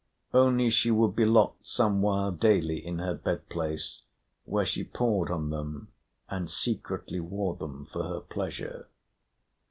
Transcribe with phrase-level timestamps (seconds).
[0.33, 4.01] Only she would be locked somewhile daily in her bed place,
[4.45, 5.89] where she pored on them
[6.27, 8.87] and secretly wore them for her pleasure.